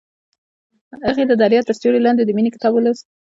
[1.07, 3.05] هغې د دریا تر سیوري لاندې د مینې کتاب ولوست.